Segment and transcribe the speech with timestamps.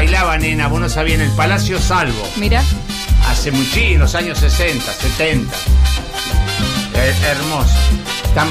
[0.00, 2.26] Bailaba, nena, vos no sabías, en el Palacio Salvo.
[2.36, 2.62] Mira,
[3.28, 5.54] Hace muchísimo, en los años 60, 70.
[6.94, 7.74] Eh, hermoso.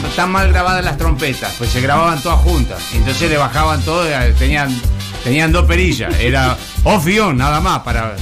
[0.08, 2.80] Están mal grabadas las trompetas, pues se grababan todas juntas.
[2.94, 4.80] Entonces le bajaban todo, eh, tenían,
[5.24, 6.14] tenían dos perillas.
[6.20, 8.16] Era off y on, nada más para.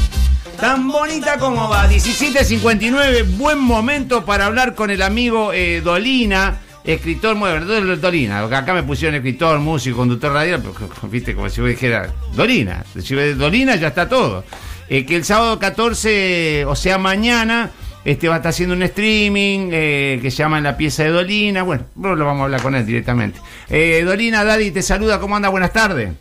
[0.58, 1.90] Tan bonita como va.
[1.90, 6.60] 17.59, buen momento para hablar con el amigo eh, Dolina.
[6.88, 7.66] Escritor, bueno,
[7.98, 12.86] Dolina, acá me pusieron escritor, músico, conductor radial, pero, viste, como si yo dijera, Dolina,
[12.98, 14.46] si Dolina ya está todo.
[14.88, 17.72] Eh, que el sábado 14, o sea, mañana,
[18.06, 21.64] este va a estar haciendo un streaming eh, que se llama la pieza de Dolina.
[21.64, 23.38] Bueno, luego lo vamos a hablar con él directamente.
[23.68, 25.50] Eh, Dolina, Daddy, te saluda, ¿cómo anda?
[25.50, 26.14] Buenas tardes.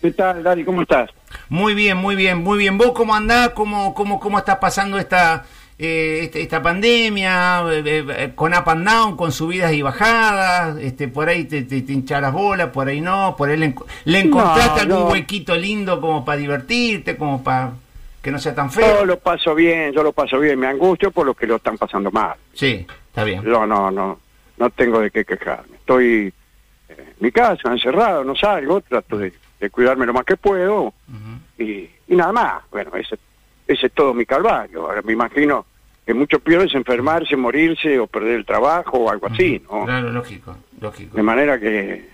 [0.00, 0.64] ¿Qué tal, Dari?
[0.64, 1.10] ¿Cómo estás?
[1.50, 2.78] Muy bien, muy bien, muy bien.
[2.78, 3.50] ¿Vos cómo andás?
[3.50, 5.44] ¿Cómo, cómo, cómo estás pasando esta,
[5.78, 7.62] eh, este- esta pandemia?
[7.72, 10.76] Eh, eh, con up and down, con subidas y bajadas.
[10.78, 13.34] Este, por ahí te, te, te hinchas las bolas, por ahí no.
[13.36, 15.12] Por ahí le, enco- le encontraste No, algún no.
[15.12, 17.72] huequito lindo como para divertirte, como para
[18.22, 19.04] que no sea tan Yo feo.
[19.04, 20.58] lo paso bien, yo lo paso bien.
[20.58, 22.34] Me angustio por los que lo están pasando mal.
[22.54, 23.42] Sí, está bien.
[23.42, 24.18] Yo no, no,
[24.56, 25.76] no tengo de qué quejarme.
[25.76, 26.32] Estoy
[26.88, 30.94] eh, en mi casa, encerrado, no salgo, trato de, de cuidarme lo más que puedo
[31.58, 31.64] y,
[32.08, 32.62] y nada más.
[32.70, 33.18] Bueno, ese,
[33.66, 34.82] ese es todo mi calvario.
[34.86, 35.66] Ahora me imagino
[36.06, 39.84] que mucho peor es enfermarse, morirse o perder el trabajo o algo así, ¿no?
[39.86, 41.16] Claro, lógico, lógico.
[41.16, 42.08] De manera que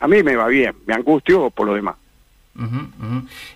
[0.00, 1.94] a mí me va bien, me angustio por lo demás.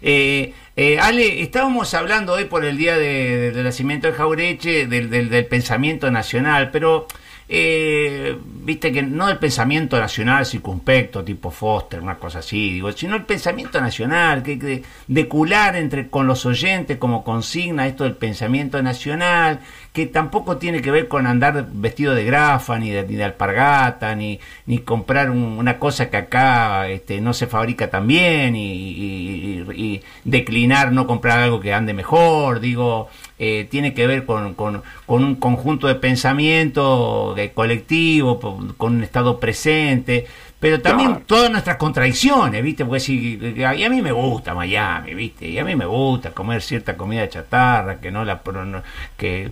[0.00, 4.86] Eh, eh, Ale, estábamos hablando hoy por el día de- de- del nacimiento de Jaureche,
[4.86, 7.06] del, del- del pensamiento nacional, pero
[7.48, 13.16] eh, viste que no el pensamiento nacional circunspecto, tipo Foster, una cosa así, digo, sino
[13.16, 18.16] el pensamiento nacional, que, que de cular entre con los oyentes como consigna esto del
[18.16, 19.60] pensamiento nacional,
[19.92, 24.14] que tampoco tiene que ver con andar vestido de grafa, ni de, ni de alpargata,
[24.14, 30.00] ni, ni comprar un- una cosa que acá este, no se fabrica tan bien, y,
[30.24, 33.08] declinar no comprar algo que ande mejor, digo,
[33.38, 38.38] eh, tiene que ver con, con- con un conjunto de pensamiento de colectivo,
[38.76, 40.26] con un estado presente,
[40.60, 41.24] pero también Claro.
[41.26, 42.84] todas nuestras contradicciones, ¿viste?
[42.84, 45.48] Porque si, y a mí me gusta Miami, ¿viste?
[45.48, 48.40] Y a mí me gusta comer cierta comida chatarra, que no la...
[48.64, 48.82] no-
[49.16, 49.50] que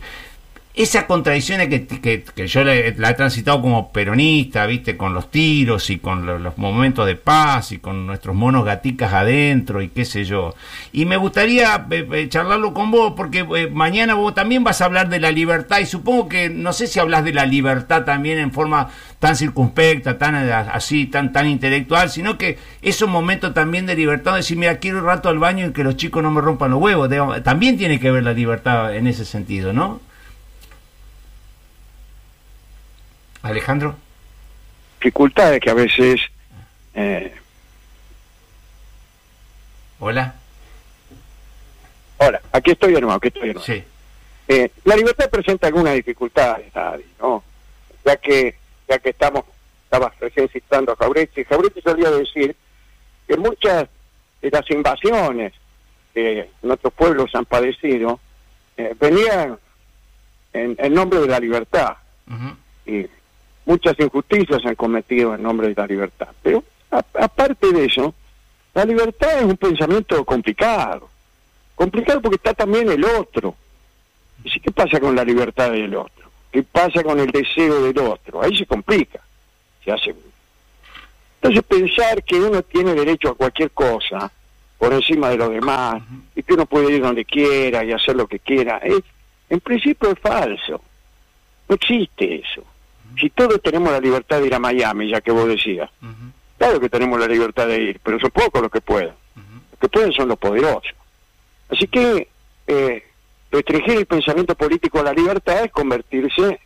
[0.74, 4.96] esa contradicción que, que, que yo la, he- transitado como peronista, ¿viste?
[4.96, 9.12] Con los tiros y con lo- los momentos de paz y con nuestros monos gaticas
[9.12, 10.54] adentro y qué sé yo.
[10.92, 14.86] Y me gustaría eh, eh, charlarlo con vos porque eh, mañana vos también vas a
[14.86, 18.38] hablar de la libertad y supongo que, no sé si hablas de la libertad también
[18.38, 23.84] en forma tan circunspecta, tan así, tan, tan intelectual, sino que es un momento también
[23.86, 26.30] de libertad, de decir, mira, quiero un rato al baño y que los chicos no
[26.30, 27.10] me rompan los huevos.
[27.44, 30.00] También tiene que ver la libertad en ese sentido, ¿no?
[33.42, 33.96] Alejandro.
[35.00, 36.20] Dificultades que a veces
[36.94, 37.34] eh,
[40.04, 40.34] Hola.
[42.18, 43.60] Hola, aquí estoy nuevo, aquí estoy nuevo.
[43.60, 43.84] Sí.
[44.48, 46.72] Eh, la libertad presenta algunas dificultades,
[47.20, 47.44] ¿no?
[48.04, 48.56] Ya que,
[48.88, 49.44] ya que estamos,
[49.84, 52.56] estabas recién citando a Jaureche, Jaureche solía decir
[53.28, 53.86] que muchas
[54.40, 55.52] de las invasiones
[56.12, 58.18] que nuestros pueblos han padecido
[58.76, 59.56] eh, venían
[60.52, 61.96] en, en nombre de la libertad
[62.84, 63.06] y
[63.64, 66.28] muchas injusticias se han cometido en nombre de la libertad.
[66.42, 68.14] Pero aparte de eso,
[68.74, 71.08] la libertad es un pensamiento complicado.
[71.74, 73.54] Complicado porque está también el otro.
[74.44, 76.30] ¿Y qué pasa con la libertad del otro?
[76.50, 78.42] ¿Qué pasa con el deseo del otro?
[78.42, 79.20] Ahí se complica.
[79.84, 80.14] Se hace.
[81.40, 84.30] Entonces pensar que uno tiene derecho a cualquier cosa
[84.78, 86.02] por encima de los demás
[86.34, 89.00] y que uno puede ir donde quiera y hacer lo que quiera, es,
[89.48, 90.80] en principio es falso.
[91.68, 92.64] No existe eso.
[93.18, 95.90] Si todos tenemos la libertad de ir a Miami, ya que vos decías,
[96.58, 99.12] claro que tenemos la libertad de ir, pero son pocos los que pueden.
[99.70, 100.94] Los que pueden son los poderosos.
[101.68, 102.28] Así que
[102.66, 103.04] eh,
[103.50, 106.60] restringir el pensamiento político a la libertad es convertirse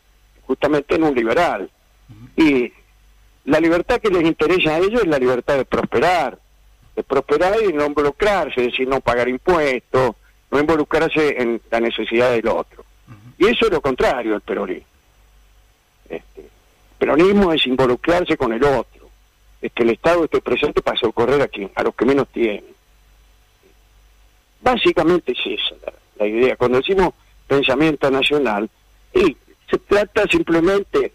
[0.47, 1.71] justamente en un liberal.
[2.37, 2.73] Y
[3.45, 6.39] la libertad que les interesa a ellos es la libertad de prosperar,
[6.95, 10.17] de prosperar y no involucrarse, es decir, no pagar impuestos,
[10.51, 12.85] no involucrarse en la necesidad del otro.
[13.39, 14.87] Y eso es lo contrario del peronismo.
[16.09, 16.49] Este,
[16.99, 19.09] peronismo es involucrarse con el otro,
[19.61, 22.65] es que el Estado esté presente para socorrer a quien, a los que menos tienen.
[24.61, 26.57] básicamente es esa la, la idea.
[26.57, 27.15] Cuando decimos
[27.47, 28.69] pensamiento nacional,
[29.15, 29.37] y
[29.71, 31.13] se trata simplemente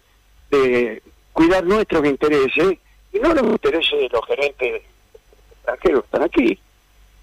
[0.50, 1.02] de
[1.32, 2.78] cuidar nuestros intereses
[3.12, 4.82] y no los intereses de los gerentes
[5.52, 6.58] extranjeros que están aquí.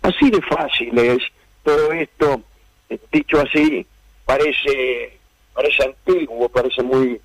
[0.02, 1.24] Así de fácil es
[1.64, 2.42] todo esto,
[2.90, 3.86] eh, dicho así,
[4.26, 5.18] parece
[5.54, 7.20] parece antiguo, parece muy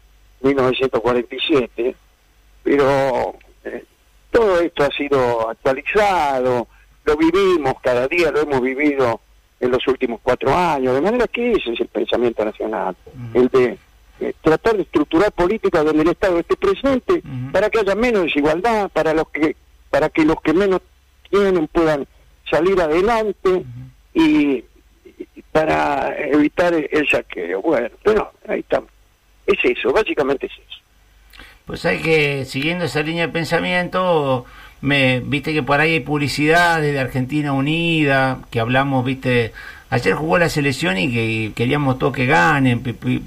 [0.45, 1.95] 1947,
[2.63, 3.85] pero eh,
[4.31, 6.69] todo esto ha sido actualizado,
[7.05, 9.21] lo vivimos cada día, lo hemos vivido
[9.61, 12.95] en los últimos cuatro años, de manera que ese es el pensamiento nacional,
[13.33, 13.79] el de
[14.21, 18.89] eh, tratar de estructurar políticas donde el Estado esté presente para que haya menos desigualdad,
[18.91, 19.57] para los que
[19.91, 20.81] para que los que menos
[21.31, 22.07] tienen puedan
[22.51, 23.65] salir adelante
[24.13, 24.65] y,
[25.53, 27.63] para evitar el saqueo.
[27.63, 28.91] Bueno, pero ahí estamos.
[29.47, 30.81] Es eso, básicamente es eso.
[31.67, 34.45] Pues hay que, siguiendo esa línea de pensamiento,
[34.81, 39.53] me viste que por ahí hay publicidades de Argentina Unida, que hablamos, viste,
[39.89, 42.83] ayer jugó la selección y que queríamos todos que ganen,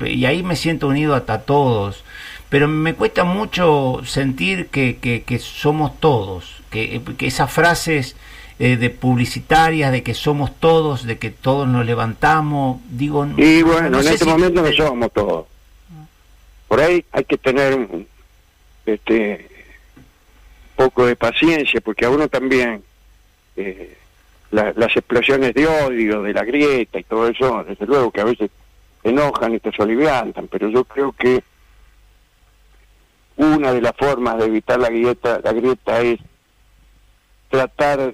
[0.06, 2.04] y ahí me siento unido hasta todos.
[2.50, 8.16] Pero me cuesta mucho sentir que, que, somos todos, que, que esas frases
[8.60, 13.28] eh, de publicitarias de que somos todos, de que todos nos levantamos, digo...
[13.38, 15.46] Y bueno, en este momento no somos todos.
[16.68, 17.88] Por ahí hay que tener
[18.86, 19.48] este
[20.76, 22.84] poco de paciencia, porque a uno también
[23.56, 23.98] eh,
[24.52, 28.50] las explosiones de odio, de la grieta y todo eso, desde luego que a veces
[29.04, 31.44] enojan y te soliviantan, pero yo creo que
[33.38, 36.20] una de las formas de evitar la grieta, la grieta es
[37.50, 38.14] tratar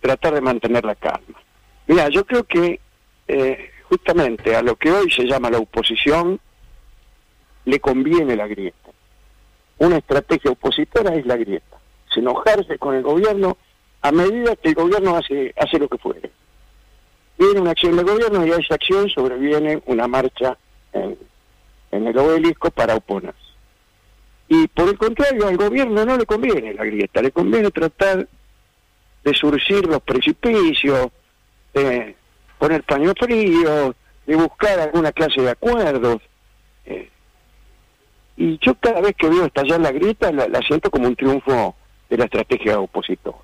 [0.00, 1.38] tratar de mantener la calma.
[1.86, 2.80] Mira, yo creo que
[3.28, 6.40] eh, justamente a lo que hoy se llama la oposición
[7.64, 8.90] le conviene la grieta.
[9.78, 11.78] Una estrategia opositora es la grieta.
[12.10, 13.56] Es enojarse con el gobierno
[14.02, 16.30] a medida que el gobierno hace, hace lo que fuere.
[17.38, 20.58] Viene una acción del gobierno y a esa acción sobreviene una marcha
[20.92, 21.16] en,
[21.90, 23.38] en el obelisco para oponerse.
[24.48, 28.26] Y por el contrario, al gobierno no le conviene la grieta, le conviene tratar
[29.22, 31.08] de surcir los precipicios,
[31.72, 32.16] de
[32.58, 33.94] poner paño frío,
[34.26, 36.20] de buscar alguna clase de acuerdos.
[36.84, 37.08] Eh,
[38.40, 41.76] y yo cada vez que veo estallar la grita la, siento como un triunfo
[42.08, 43.36] de la estrategia opositora.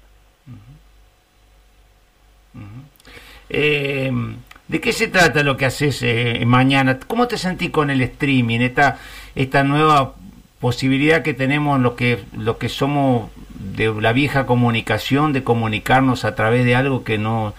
[3.50, 4.10] Eh,
[4.66, 6.98] ¿De qué se trata lo que haces eh, mañana?
[7.06, 8.98] ¿Cómo te sentís con el streaming, esta,
[9.34, 10.14] esta nueva
[10.60, 16.34] posibilidad que tenemos lo que, lo que somos de la vieja comunicación, de comunicarnos a
[16.34, 17.52] través de algo que no,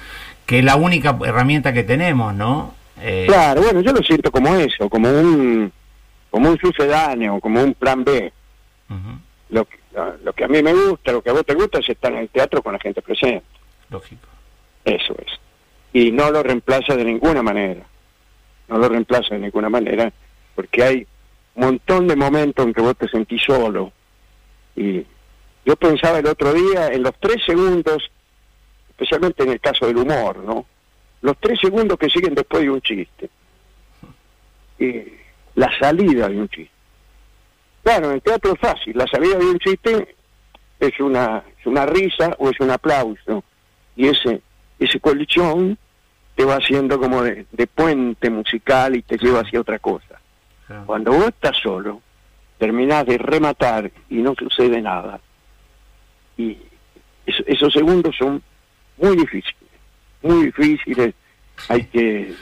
[0.47, 2.73] que es la única herramienta que tenemos, ¿no?
[2.99, 5.71] Eh, claro, bueno, yo lo siento como eso, como un,
[6.37, 8.31] como un sucedáneo, como un plan B.
[9.49, 9.79] lo, que,
[10.23, 12.19] lo que a mí me gusta, lo que a vos te gusta es estar en
[12.19, 13.43] el teatro con la gente presente.
[13.89, 14.27] Lógico.
[14.85, 15.31] Eso es.
[15.93, 17.87] Y no lo reemplaza de ninguna manera.
[18.67, 20.13] No lo reemplaza de ninguna manera,
[20.53, 21.07] porque hay
[21.55, 23.91] un montón de momentos en que vos te sentís solo
[24.75, 25.03] y
[25.65, 28.11] yo pensaba el otro día en los tres segundos,
[28.91, 30.67] especialmente en el caso del humor, ¿no?
[31.21, 33.27] Los tres segundos que siguen después de un chiste.
[34.77, 35.25] Y
[35.57, 36.71] la salida de un chiste.
[37.83, 38.97] Claro, en el teatro es fácil.
[38.97, 40.15] La salida de un chiste
[40.79, 43.43] es una, es una risa o es un aplauso.
[43.95, 44.41] Y ese,
[44.79, 45.77] ese colchón
[46.35, 50.21] te va haciendo como de, puente musical y te lleva hacia otra cosa.
[50.85, 52.01] Cuando vos estás solo,
[52.57, 55.19] terminás de rematar y no sucede nada
[56.37, 56.57] y
[57.25, 58.41] esos segundos son
[58.97, 59.69] muy difíciles,
[60.21, 61.13] muy difíciles.
[61.67, 62.33] Hay que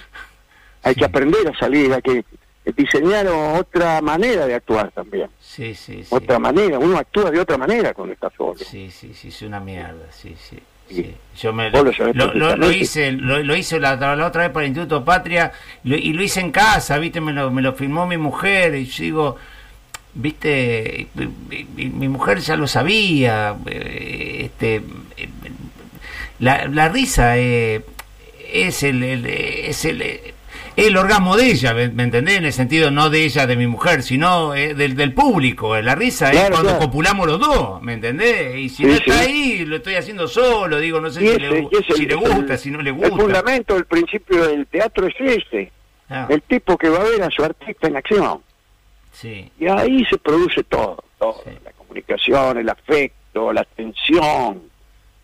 [0.83, 2.25] hay que aprender a salir, hay que
[2.73, 5.29] diseñar otra manera de actuar también.
[5.39, 8.57] Sí, sí, Otra manera, uno actúa de otra manera cuando está solo.
[8.57, 10.57] Sí, sí, sí, es una mierda, sí, sí.
[11.41, 11.83] Yo me lo,
[12.55, 15.51] lo, hice lo, hice la, la, otra vez para el Instituto Patria
[15.83, 19.03] y lo hice en casa, viste, me lo, me lo filmó mi mujer y yo
[19.03, 19.35] digo,
[20.13, 21.07] viste,
[21.75, 24.83] mi, mujer ya lo sabía, eh, este,
[26.37, 27.83] la, la risa eh,
[28.53, 30.34] es el, es el
[30.75, 32.37] el orgasmo de ella, ¿me, entendés?
[32.37, 35.79] En el sentido no de ella, de mi mujer, sino eh, del, del público.
[35.81, 38.57] La risa es cuando copulamos los dos, ¿me entendés?
[38.57, 42.05] Y si no está ahí, lo estoy haciendo solo, digo, no sé si, le, si
[42.05, 43.07] le, gusta, si no le gusta.
[43.07, 45.71] El fundamento, el principio del teatro es ese.
[46.09, 46.27] Ah.
[46.29, 48.41] El tipo que va a ver a su artista en acción.
[49.23, 51.41] Y ahí se produce todo, todo.
[51.63, 54.61] La comunicación, el afecto, la atención,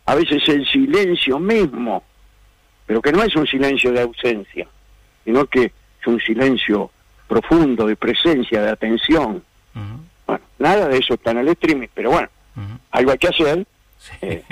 [0.05, 2.03] a veces el silencio mismo,
[2.85, 4.67] pero que no es un silencio de ausencia,
[5.23, 6.91] sino que es un silencio
[7.27, 9.43] profundo de presencia, de atención.
[10.27, 12.29] Bueno, nada de eso está en el streaming, pero bueno,
[12.91, 13.65] algo hay que hacer,
[14.21, 14.43] eh,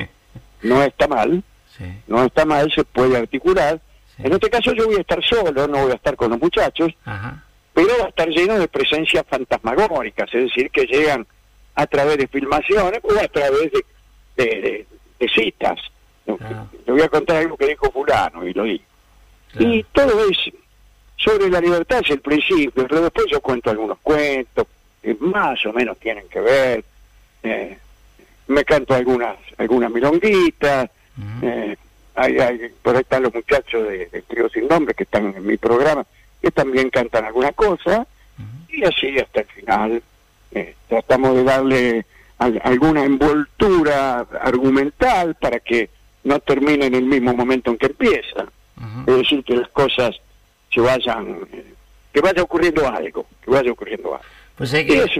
[0.61, 1.43] no está mal,
[2.07, 3.81] no está mal, se puede articular.
[4.17, 6.93] En este caso yo voy a estar solo, no voy a estar con los muchachos,
[7.73, 11.25] pero va a estar lleno de presencias fantasmagóricas, es decir, que llegan
[11.75, 13.71] a través de filmaciones o a través
[14.35, 14.85] de,
[15.33, 15.79] citas.
[16.25, 18.83] Le voy a contar algo que dijo fulano y lo digo.
[19.57, 20.37] Y todo es
[21.19, 24.67] sobre la libertad es el principio, pero después yo cuento algunos cuentos
[25.01, 26.83] que más o menos tienen que ver.
[27.43, 27.77] Eh,
[28.47, 30.89] me canto algunas algunas milonguitas.
[31.41, 31.75] Eh,
[32.15, 35.45] hay, hay, por ahí están los muchachos de, de, Trío Sin Nombre que están en
[35.45, 36.05] mi programa,
[36.41, 38.07] que también cantan alguna cosa.
[38.69, 40.03] Y así hasta el final
[40.51, 42.05] eh, tratamos de darle
[42.37, 45.89] alguna envoltura argumental para que
[46.23, 48.45] no termine en el mismo momento en que empieza.
[49.05, 50.15] Es decir, que las cosas
[50.73, 51.39] se vayan,
[52.13, 54.25] que vaya ocurriendo algo, que vaya ocurriendo algo.
[54.55, 55.03] Pues hay que...
[55.03, 55.19] es,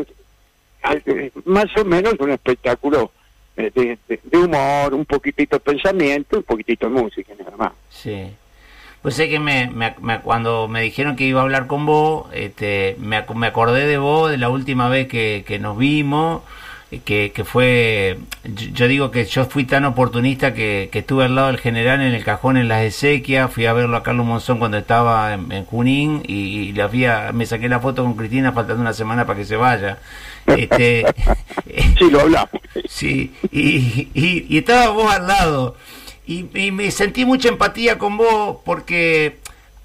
[1.46, 3.12] más o menos un espectáculo
[3.58, 7.72] eh, de, humor, un poquitito de pensamiento, un poquitito de música, nada más.
[7.90, 8.32] Sí.
[9.02, 9.72] Pues sé que me,
[10.24, 14.30] cuando me dijeron que iba a hablar con vos, este, me, me acordé de vos
[14.30, 16.42] de la última vez que, que nos vimos
[17.06, 18.18] que, que fue,
[18.74, 22.16] yo digo que yo fui tan oportunista que, que, estuve al lado del general en
[22.16, 26.24] el cajón en las Ezequias, fui a verlo a Carlos Monzón cuando estaba en, Junín
[26.28, 30.00] y, la me saqué la foto con Cristina faltando una semana para que se vaya.
[30.48, 31.06] Este,
[32.00, 32.50] sí, lo hablamos.
[32.88, 35.76] Sí, y, y, estaba vos al lado.
[36.26, 39.38] Y, y, me sentí mucha empatía con vos porque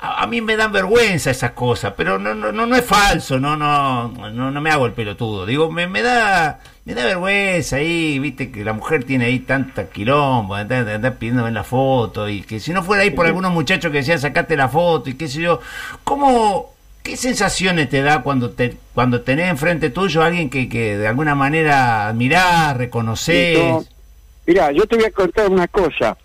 [0.04, 4.08] a, mí me dan vergüenza esas cosas, pero no, no, no, es falso, no, no,
[4.08, 5.46] no, no me hago el pelotudo.
[5.46, 9.88] Digo, me, me da, me da vergüenza ahí, viste, que la mujer tiene ahí tanta
[9.88, 13.98] quilombo, andar pidiéndome la foto, y que si no fuera ahí por algunos muchachos que
[13.98, 15.60] decían sacate la foto, y qué sé yo,
[16.04, 20.98] ¿cómo, qué sensaciones te da cuando te, cuando tenés enfrente tuyo a alguien que, que
[20.98, 23.88] de alguna manera admirás, reconoces?
[24.46, 26.16] Mira, yo te voy a contar una cosa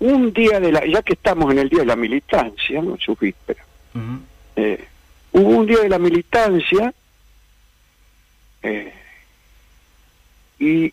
[0.00, 2.96] un día de la, ya que estamos en el día de la militancia, ¿no?
[2.98, 3.64] Su víspera,
[4.56, 4.84] eh,
[5.32, 6.92] hubo un día de la militancia
[8.62, 8.92] eh,
[10.58, 10.92] y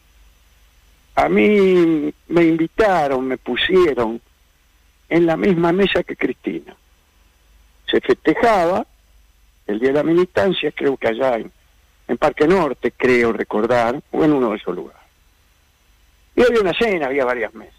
[1.16, 4.22] a mí me invitaron, me pusieron
[5.10, 6.76] en la misma mesa que Cristina.
[7.90, 8.86] Se festejaba
[9.66, 11.52] el día de la militancia, creo que allá en,
[12.08, 15.02] en Parque Norte, creo recordar, o en uno de esos lugares.
[16.36, 17.77] Y había una cena, había varias mesas.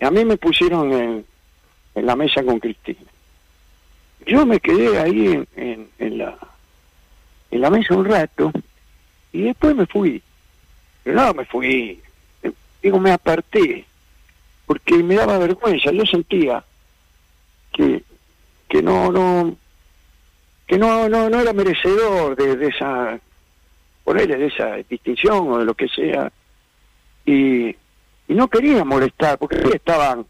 [0.00, 1.24] A mí me pusieron en,
[1.94, 3.00] la mesa con Cristina.
[4.26, 6.36] Yo me quedé ahí en, en, la,
[7.50, 8.52] en la mesa un rato
[9.32, 10.22] y después me fui.
[11.02, 12.00] Pero no, me fui.
[12.82, 13.84] Digo, me aparté
[14.66, 15.90] porque me daba vergüenza.
[15.90, 16.64] Yo sentía
[17.72, 18.02] que,
[18.68, 19.56] que no, no,
[20.66, 23.18] que no, no, no era merecedor de, de esa,
[24.04, 26.32] ponerle de esa distinción o de lo que sea.
[27.26, 27.74] Y,
[28.30, 30.24] y no quería molestar, porque estaban,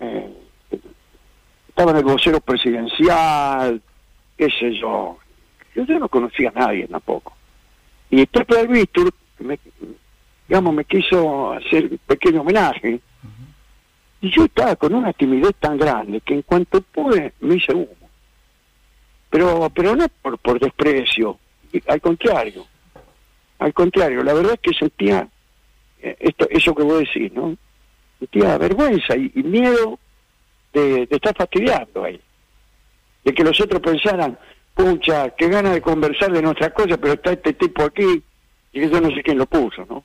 [0.00, 0.28] eh,
[1.68, 3.80] estaban el vocero presidencial,
[4.36, 5.16] qué sé yo.
[5.72, 7.32] Yo, no conocía a nadie tampoco.
[8.10, 9.56] Y Pepe Víctor, me,
[10.48, 12.98] digamos, me quiso hacer un pequeño homenaje.
[14.20, 17.86] Y yo estaba con una timidez tan grande que en cuanto pude me hice humo.
[19.30, 21.38] Pero, pero no por, por desprecio,
[21.86, 22.66] al contrario.
[23.60, 25.28] Al contrario, la verdad es que sentía
[26.02, 27.56] esto, eso que vos decís, ¿no?
[28.18, 29.98] Sentía vergüenza y, miedo
[30.72, 32.20] de, estar fastidiando ahí.
[33.24, 34.38] De que los otros pensaran,
[34.74, 38.22] pucha, qué ganas de conversar de nuestras cosas, pero está este tipo aquí
[38.72, 40.04] y que yo no sé quién lo puso, ¿no?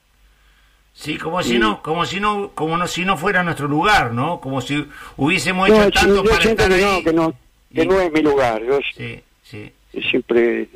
[0.94, 4.42] Sí, como si no, como si no, como no, si no fuera nuestro lugar, ¿no?
[4.42, 4.84] Como si
[5.16, 7.34] hubiésemos hecho tanto para estar que No, que no,
[7.74, 8.63] que no es mi lugar.
[8.63, 9.72] Yo sí, sí.
[10.10, 10.68] Siempre,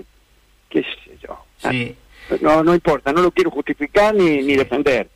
[0.70, 1.44] qué sé yo.
[1.58, 1.96] Sí.
[2.40, 5.10] No, no importa, no lo quiero justificar ni, ni defender.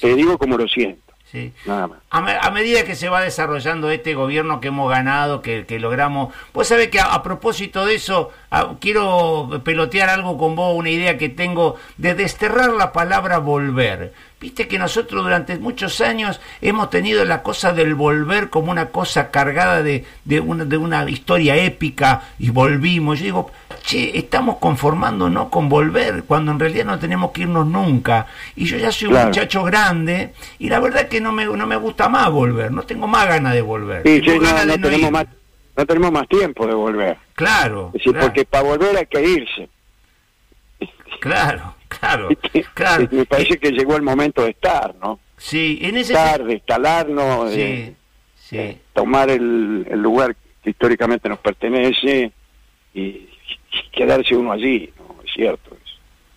[0.00, 1.05] Te digo como lo siento.
[1.30, 1.52] Sí.
[1.64, 1.98] Nada más.
[2.10, 6.32] A, medida que se va desarrollando este gobierno que hemos ganado, que, que logramos...
[6.52, 8.30] Pues sabe que a, propósito de eso,
[8.80, 14.12] quiero pelotear algo con vos, una idea que tengo de desterrar la palabra volver.
[14.38, 19.30] Viste que nosotros durante muchos años hemos tenido la cosa del volver como una cosa
[19.30, 23.18] cargada de, de, una, de una historia épica y volvimos.
[23.18, 23.50] Yo digo,
[23.82, 28.26] che, estamos conformándonos con volver cuando en realidad no tenemos que irnos nunca.
[28.54, 31.76] Y yo ya soy un muchacho grande y la verdad que no me, no me
[31.76, 34.02] gusta más volver, no tengo más ganas de volver.
[34.04, 34.22] Sí,
[34.66, 35.26] no, tenemos más,
[35.76, 37.18] no tenemos más tiempo de volver.
[37.34, 37.88] Claro.
[37.94, 39.68] Es decir, porque para volver hay que irse.
[41.20, 41.76] Claro.
[41.88, 42.28] Claro,
[42.74, 43.08] claro.
[43.10, 45.20] Me parece que llegó el momento de estar, ¿no?
[45.36, 47.94] Sí, en ese estar, de instalarnos, de,
[48.92, 52.32] tomar el, el, lugar que históricamente nos pertenece
[52.94, 53.28] y,
[53.92, 55.22] quedarse uno allí, ¿no?
[55.22, 55.76] Es cierto.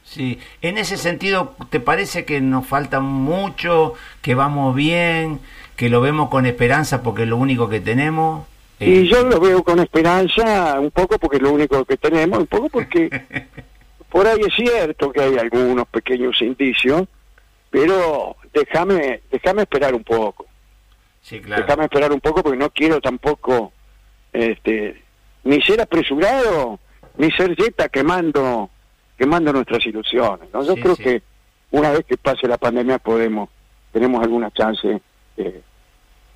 [0.09, 5.39] Sí, en ese sentido, ¿te parece que nos falta mucho, que vamos bien,
[5.75, 8.47] que lo vemos con esperanza porque es lo único que tenemos?
[8.79, 12.47] Y yo lo veo con esperanza un poco porque es lo único que tenemos, un
[12.47, 13.07] poco porque
[14.09, 17.03] por ahí es cierto que hay algunos pequeños indicios,
[17.69, 20.47] pero déjame déjame esperar un poco.
[21.21, 21.61] Sí, claro.
[21.61, 23.73] Déjame esperar un poco porque no quiero tampoco
[24.33, 25.03] este
[25.43, 26.79] ni ser apresurado
[27.17, 28.71] ni ser yeta quemando
[29.19, 30.49] quemando nuestras ilusiones.
[30.53, 30.63] ¿no?
[30.63, 31.03] Yo Sí, creo sí.
[31.03, 31.21] que
[31.71, 33.49] una vez que pase la pandemia podemos
[33.91, 35.01] tenemos alguna chance
[35.35, 35.61] de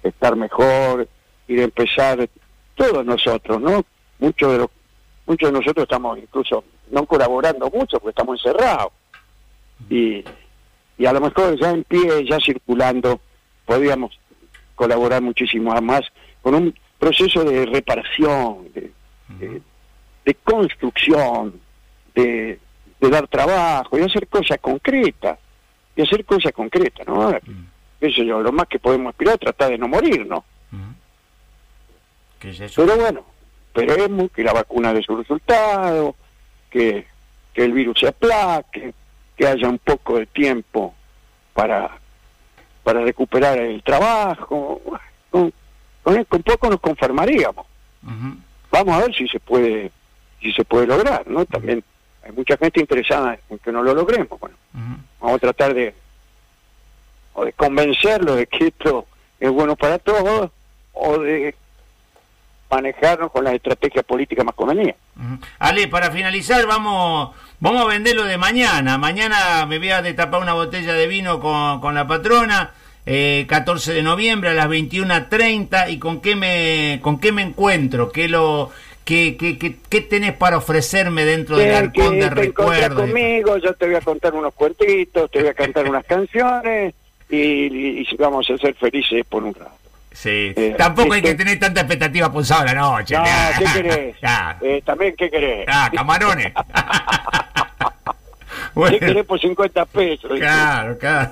[0.04, 1.08] estar mejor
[1.48, 2.28] y de empezar
[2.76, 3.86] todos nosotros, ¿no?
[4.20, 4.68] Muchos de los
[5.26, 8.92] muchos de nosotros estamos incluso no colaborando mucho porque estamos encerrados
[9.90, 10.24] y
[10.98, 13.20] y a lo mejor ya en pie, ya circulando,
[13.66, 14.20] podríamos
[14.76, 16.02] colaborar muchísimo más
[16.42, 18.92] con un proceso de reparación, de,
[19.40, 19.62] de,
[20.26, 21.60] de construcción,
[22.14, 22.60] de,
[23.06, 25.38] de dar trabajo, y hacer cosas concretas,
[25.96, 27.30] y hacer cosas concretas, ¿no?
[27.30, 27.66] Mm.
[28.02, 30.44] Eso yo, lo más que podemos aspirar es tratar de no morirnos.
[30.72, 30.94] Ujú.
[32.40, 32.86] ¿Qué es eso?
[32.86, 33.26] Pero bueno,
[33.68, 36.16] esperemos que la vacuna dé su resultado,
[36.70, 37.06] que,
[37.54, 38.94] que el virus se aplaque,
[39.38, 40.94] que haya un poco de tiempo
[41.54, 41.98] para,
[42.84, 44.82] para recuperar el trabajo.
[45.30, 45.54] Con,
[46.04, 47.66] con, con poco nos conformaríamos.
[48.70, 49.92] Vamos a ver si se puede
[50.42, 51.46] si se puede lograr, ¿no?
[51.46, 51.84] También
[52.24, 54.40] hay mucha gente interesada en que no lo logremos.
[54.40, 54.56] Bueno,
[55.20, 55.94] vamos a tratar de
[57.34, 59.08] o de convencerlo de que esto
[59.40, 60.52] es bueno para todos
[60.94, 61.56] o de
[62.70, 64.96] manejarnos con las estrategias políticas más convenientes.
[65.16, 65.38] Ujú.
[65.60, 68.98] Ale, para finalizar, vamos vamos a vender lo de mañana.
[68.98, 72.72] Mañana me voy a destapar una botella de vino con, con la patrona.
[73.06, 78.12] eh, 14 de noviembre a las 21.30 y con qué me con qué me encuentro
[78.12, 78.72] qué lo
[79.06, 83.86] qué, qué, qué, qué tenés para ofrecerme dentro del arcón de recuerdos conmigo, yo te
[83.88, 86.94] voy a contar unos cuentitos, te voy a cantar unas canciones
[87.30, 89.72] y, vamos a ser felices por un rato.
[90.12, 93.58] sí Eh, tampoco hay que este- tener tanta expectativa pulsada la noche No, nah.
[93.58, 94.16] ¿qué querés?
[94.62, 95.66] Eh, también, ¿qué querés?
[95.68, 96.54] ah, camarones
[98.74, 98.98] ¿Qué Bueno.
[99.00, 100.32] querés por 50 pesos?
[100.40, 101.32] Claro, claro.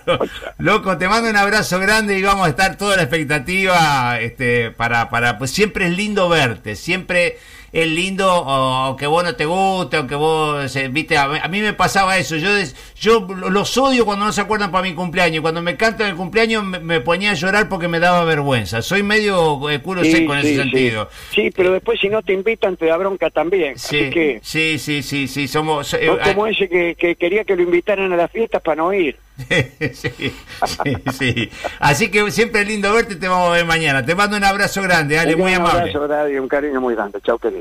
[0.59, 5.09] Loco, te mando un abrazo grande y vamos a estar toda la expectativa este, para,
[5.09, 7.37] para, pues siempre es lindo verte, siempre
[7.71, 8.49] es lindo, o-
[8.85, 12.35] aunque vos no te guste, aunque vos, eh, viste, a, a mí me pasaba eso,
[12.35, 12.49] yo
[12.95, 16.63] yo los odio cuando no se acuerdan para mi cumpleaños, cuando me cantan el cumpleaños
[16.63, 20.33] me, me ponía a llorar porque me daba vergüenza, soy medio eh, culo Sí, seco
[20.33, 20.61] en sí, ese sí.
[20.61, 21.09] sentido.
[21.33, 23.77] Sí, pero después si no te invitan te da bronca también.
[23.77, 25.93] Sí, Así que, sí, sí, sí, sí, somos...
[25.93, 28.93] eh, no como ese que, que quería que lo invitaran a las fiestas para no
[28.93, 29.17] ir.
[29.93, 31.49] sí, sí, sí.
[31.79, 34.05] Así que siempre es lindo verte, te vamos a ver mañana.
[34.05, 35.79] Te mando un abrazo grande, Ale, muy un amable.
[35.81, 37.19] abrazo, Daddy, un cariño muy grande.
[37.21, 37.60] Chao, querido.